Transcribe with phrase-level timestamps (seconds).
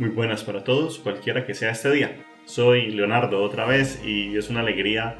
[0.00, 2.16] Muy buenas para todos, cualquiera que sea este día.
[2.46, 5.18] Soy Leonardo otra vez y es una alegría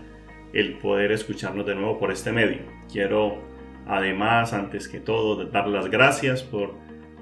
[0.54, 2.60] el poder escucharnos de nuevo por este medio.
[2.90, 3.43] Quiero
[3.87, 6.72] además, antes que todo, dar las gracias por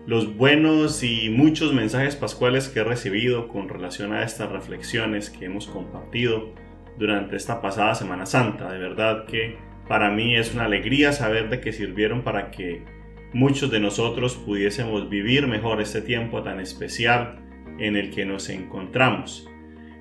[0.07, 5.47] los buenos y muchos mensajes pascuales que he recibido con relación a estas reflexiones que
[5.47, 6.55] hemos compartido
[6.97, 8.71] durante esta pasada Semana Santa.
[8.71, 9.57] De verdad que
[9.89, 12.85] para mí es una alegría saber de que sirvieron para que
[13.33, 17.48] muchos de nosotros pudiésemos vivir mejor este tiempo tan especial
[17.79, 19.49] en el que nos encontramos.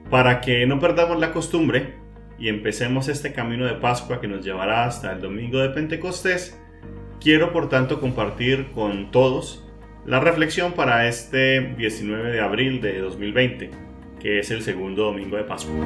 [0.10, 1.96] Para que no perdamos la costumbre
[2.40, 6.60] y empecemos este camino de Pascua que nos llevará hasta el domingo de Pentecostés,
[7.20, 9.68] quiero por tanto compartir con todos
[10.06, 13.72] la reflexión para este 19 de abril de 2020,
[14.20, 15.86] que es el segundo domingo de Pascua.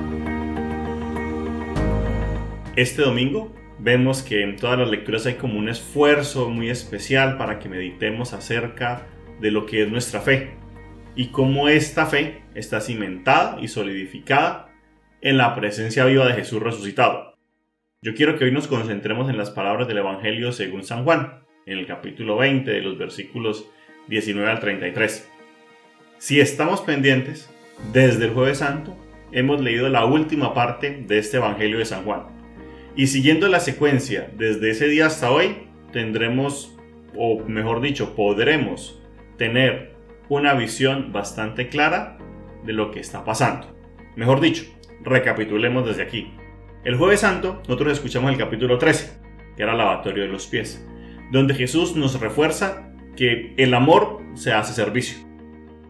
[2.76, 7.58] Este domingo vemos que en todas las lecturas hay como un esfuerzo muy especial para
[7.58, 9.08] que meditemos acerca
[9.40, 10.52] de lo que es nuestra fe,
[11.22, 14.74] y cómo esta fe está cimentada y solidificada
[15.22, 17.36] en la presencia viva de Jesús resucitado.
[18.02, 21.78] Yo quiero que hoy nos concentremos en las palabras del Evangelio según San Juan, en
[21.78, 23.68] el capítulo 20 de los versículos
[24.08, 25.30] 19 al 33.
[26.18, 27.52] Si estamos pendientes,
[27.94, 28.98] desde el jueves santo
[29.32, 32.24] hemos leído la última parte de este Evangelio de San Juan.
[32.96, 36.76] Y siguiendo la secuencia desde ese día hasta hoy, tendremos,
[37.16, 39.00] o mejor dicho, podremos
[39.38, 39.91] tener
[40.32, 42.18] una visión bastante clara
[42.64, 43.76] de lo que está pasando.
[44.16, 44.64] Mejor dicho,
[45.04, 46.32] recapitulemos desde aquí.
[46.86, 49.12] El jueves santo nosotros escuchamos el capítulo 13,
[49.58, 50.88] que era el lavatorio de los pies,
[51.34, 55.18] donde Jesús nos refuerza que el amor se hace servicio.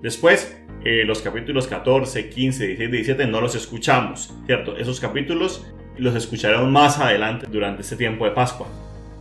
[0.02, 4.76] Después, eh, los capítulos 14, 15, 16, 17 no los escuchamos, ¿cierto?
[4.76, 8.68] Esos capítulos los escucharemos más adelante durante este tiempo de Pascua.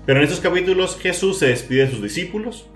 [0.06, 2.70] Pero en estos capítulos Jesús se despide de sus discípulos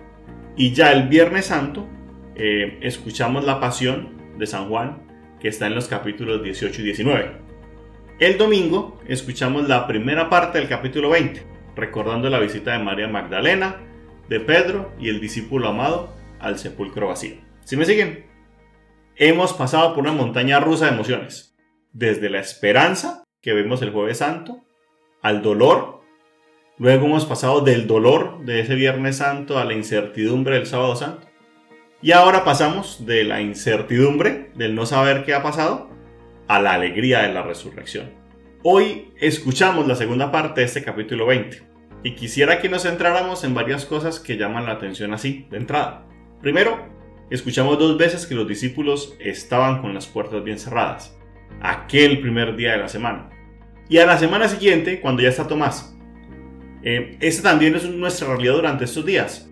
[0.59, 1.89] y ya el Viernes Santo
[2.37, 5.03] eh, escuchamos la pasión de San Juan,
[5.41, 7.33] que está en los capítulos 18 y 19.
[8.19, 11.43] El domingo escuchamos la primera parte del capítulo 20,
[11.77, 13.81] recordando la visita de María Magdalena,
[14.29, 17.37] de Pedro y el discípulo amado al sepulcro vacío.
[17.65, 18.27] ¿Sí me siguen?
[19.17, 21.57] Hemos pasado por una montaña rusa de emociones,
[21.93, 24.65] desde la esperanza que vemos el jueves santo,
[25.23, 26.01] al dolor,
[26.79, 31.29] luego hemos pasado del dolor de ese viernes santo a la incertidumbre del sábado santo,
[32.05, 35.89] y ahora pasamos de la incertidumbre, del no saber qué ha pasado,
[36.49, 38.11] a la alegría de la resurrección.
[38.63, 41.63] Hoy escuchamos la segunda parte de este capítulo 20
[42.03, 46.05] y quisiera que nos centráramos en varias cosas que llaman la atención así, de entrada.
[46.43, 46.87] Primero,
[47.31, 51.17] escuchamos dos veces que los discípulos estaban con las puertas bien cerradas,
[51.63, 53.31] aquel primer día de la semana.
[53.89, 55.97] Y a la semana siguiente, cuando ya está Tomás.
[56.83, 59.51] Eh, esta también es nuestra realidad durante estos días.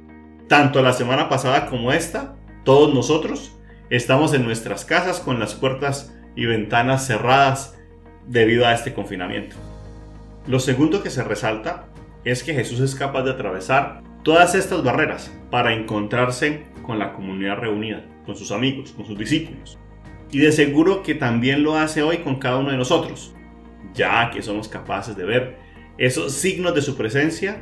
[0.49, 3.57] Tanto la semana pasada como esta, todos nosotros
[3.91, 7.79] estamos en nuestras casas con las puertas y ventanas cerradas
[8.27, 9.57] debido a este confinamiento.
[10.47, 11.89] Lo segundo que se resalta
[12.25, 17.59] es que Jesús es capaz de atravesar todas estas barreras para encontrarse con la comunidad
[17.59, 19.79] reunida, con sus amigos, con sus discípulos.
[20.31, 23.35] Y de seguro que también lo hace hoy con cada uno de nosotros,
[23.95, 25.57] ya que somos capaces de ver
[25.99, 27.61] esos signos de su presencia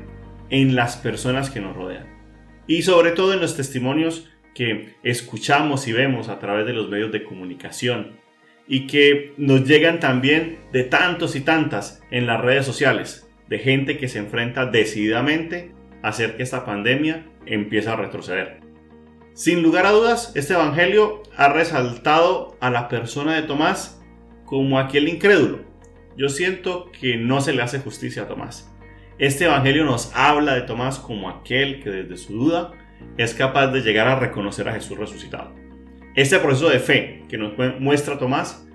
[0.50, 2.06] en las personas que nos rodean.
[2.66, 7.12] Y sobre todo en los testimonios que escuchamos y vemos a través de los medios
[7.12, 8.18] de comunicación
[8.66, 13.98] y que nos llegan también de tantos y tantas en las redes sociales, de gente
[13.98, 15.72] que se enfrenta decididamente
[16.02, 18.60] a hacer que esta pandemia empiece a retroceder.
[19.34, 24.00] Sin lugar a dudas, este Evangelio ha resaltado a la persona de Tomás
[24.44, 25.64] como aquel incrédulo.
[26.16, 28.70] Yo siento que no se le hace justicia a Tomás.
[29.18, 32.72] Este Evangelio nos habla de Tomás como aquel que desde su duda
[33.16, 35.54] es capaz de llegar a reconocer a Jesús resucitado.
[36.14, 38.66] Este proceso de fe que nos muestra Tomás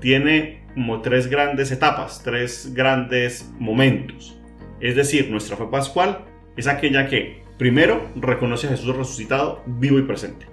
[0.00, 4.38] tiene como tres grandes etapas, tres grandes momentos.
[4.80, 6.24] Es decir, nuestra fe pascual
[6.56, 10.46] es aquella que, primero, reconoce a Jesús resucitado, vivo y presente.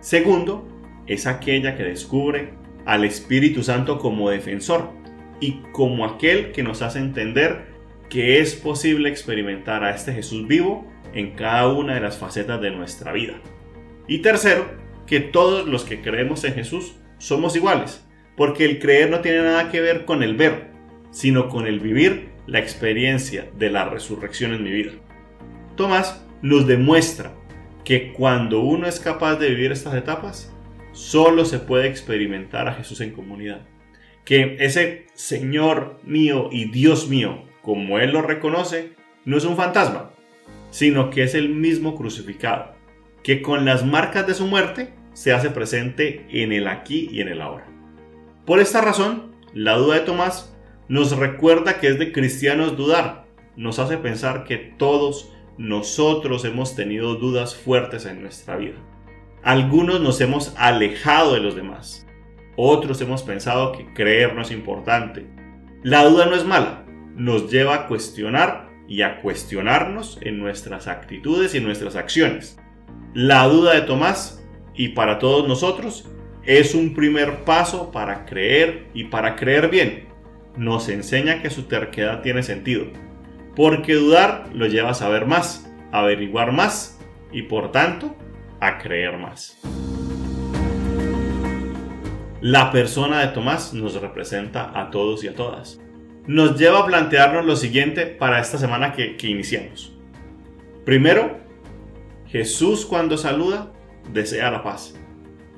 [0.00, 0.66] Segundo,
[1.06, 2.50] es aquella que descubre
[2.84, 4.90] al Espíritu Santo como defensor
[5.40, 7.66] y como aquel que nos hace entender
[8.08, 10.86] que es posible experimentar a este Jesús vivo
[11.16, 13.40] en cada una de las facetas de nuestra vida.
[14.06, 14.66] Y tercero,
[15.06, 19.70] que todos los que creemos en Jesús somos iguales, porque el creer no tiene nada
[19.70, 20.70] que ver con el ver,
[21.10, 24.92] sino con el vivir la experiencia de la resurrección en mi vida.
[25.74, 27.32] Tomás nos demuestra
[27.82, 30.54] que cuando uno es capaz de vivir estas etapas,
[30.92, 33.66] solo se puede experimentar a Jesús en comunidad.
[34.24, 38.92] Que ese Señor mío y Dios mío, como Él lo reconoce,
[39.24, 40.05] no es un fantasma,
[40.76, 42.74] sino que es el mismo crucificado,
[43.22, 47.28] que con las marcas de su muerte se hace presente en el aquí y en
[47.28, 47.66] el ahora.
[48.44, 50.54] Por esta razón, la duda de Tomás
[50.86, 53.24] nos recuerda que es de cristianos dudar,
[53.56, 58.76] nos hace pensar que todos nosotros hemos tenido dudas fuertes en nuestra vida.
[59.42, 62.06] Algunos nos hemos alejado de los demás,
[62.54, 65.26] otros hemos pensado que creer no es importante.
[65.82, 66.84] La duda no es mala,
[67.14, 72.58] nos lleva a cuestionar y a cuestionarnos en nuestras actitudes y nuestras acciones.
[73.14, 74.44] La duda de Tomás
[74.74, 76.08] y para todos nosotros
[76.44, 80.08] es un primer paso para creer y para creer bien.
[80.56, 82.86] Nos enseña que su terquedad tiene sentido,
[83.54, 86.98] porque dudar lo lleva a saber más, a averiguar más
[87.32, 88.14] y por tanto
[88.60, 89.58] a creer más.
[92.40, 95.80] La persona de Tomás nos representa a todos y a todas.
[96.26, 99.96] Nos lleva a plantearnos lo siguiente para esta semana que, iniciamos.
[100.84, 101.38] Primero,
[102.26, 103.72] Jesús cuando saluda
[104.12, 104.94] desea la paz.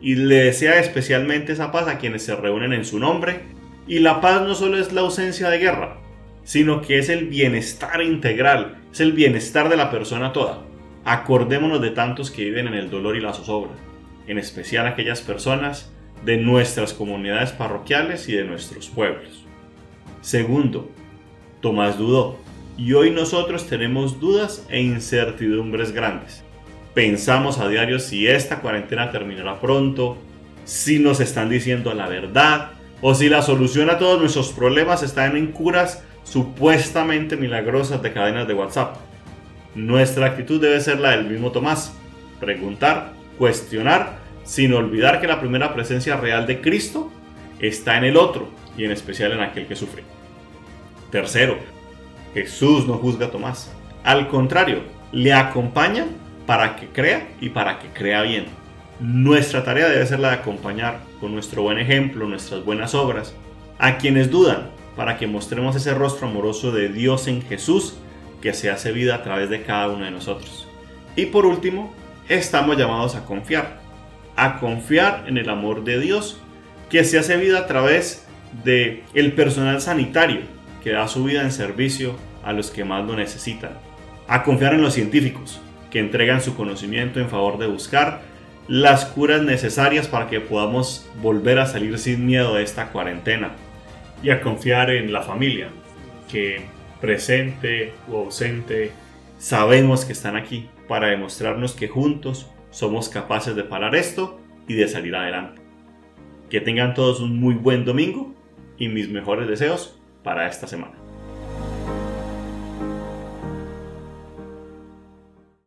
[0.02, 3.40] Y le desea especialmente esa paz a quienes se reúnen en su nombre.
[3.86, 6.00] Y la paz no solo es la ausencia de guerra,
[6.44, 10.64] sino que es el bienestar integral, es el bienestar de la persona toda.
[11.06, 13.72] Acordémonos de tantos que viven en el dolor y la zozobra,
[14.26, 15.90] en especial aquellas personas
[16.26, 19.47] de nuestras comunidades parroquiales y de nuestros pueblos.
[20.20, 20.90] Segundo,
[21.60, 22.38] Tomás dudó,
[22.76, 26.44] y hoy nosotros tenemos dudas e incertidumbres grandes.
[26.94, 30.16] Pensamos a diario si esta cuarentena terminará pronto,
[30.64, 35.26] si nos están diciendo la verdad, o si la solución a todos nuestros problemas está
[35.26, 38.96] en curas supuestamente milagrosas de cadenas de WhatsApp.
[39.74, 41.94] Nuestra actitud debe ser la del mismo Tomás,
[42.40, 47.10] preguntar, cuestionar, sin olvidar que la primera presencia real de Cristo
[47.60, 48.48] está en el otro
[48.78, 50.04] y en especial en aquel que sufre.
[51.10, 51.58] Tercero,
[52.32, 53.70] Jesús no juzga a Tomás.
[54.04, 54.82] Al contrario,
[55.12, 56.06] le acompaña
[56.46, 58.46] para que crea y para que crea bien.
[59.00, 63.34] Nuestra tarea debe ser la de acompañar con nuestro buen ejemplo, nuestras buenas obras,
[63.78, 67.96] a quienes dudan, para que mostremos ese rostro amoroso de Dios en Jesús
[68.40, 70.68] que se hace vida a través de cada uno de nosotros.
[71.16, 71.92] Y por último,
[72.28, 73.80] estamos llamados a confiar,
[74.36, 76.40] a confiar en el amor de Dios
[76.90, 78.27] que se hace vida a través
[78.64, 80.40] de el personal sanitario
[80.82, 83.72] que da su vida en servicio a los que más lo necesitan,
[84.26, 85.60] a confiar en los científicos
[85.90, 88.20] que entregan su conocimiento en favor de buscar
[88.68, 93.52] las curas necesarias para que podamos volver a salir sin miedo de esta cuarentena.
[94.22, 95.68] Y a confiar en la familia,
[96.30, 96.62] que
[97.00, 98.92] presente o ausente,
[99.38, 104.88] sabemos que están aquí para demostrarnos que juntos somos capaces de parar esto y de
[104.88, 105.62] salir adelante.
[106.50, 108.34] Que tengan todos un muy buen domingo
[108.78, 111.07] y mis mejores deseos para esta semana.